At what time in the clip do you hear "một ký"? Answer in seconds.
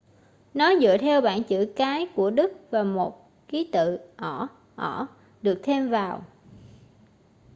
2.83-3.69